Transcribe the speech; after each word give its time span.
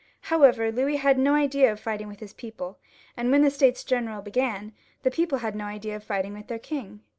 However, 0.33 0.71
Louis 0.71 0.95
had 0.95 1.19
no 1.19 1.35
idea 1.35 1.71
of 1.71 1.79
fighting 1.79 2.07
with 2.07 2.21
his 2.21 2.33
people, 2.33 2.79
and 3.15 3.29
when 3.29 3.43
the 3.43 3.51
States 3.51 3.83
General 3.83 4.23
began, 4.23 4.73
the 5.03 5.11
people 5.11 5.37
had 5.37 5.55
no 5.55 5.65
idea 5.65 5.95
of 5.95 6.03
fighting 6.03 6.33
with 6.33 6.47
their 6.47 6.57
king. 6.57 7.01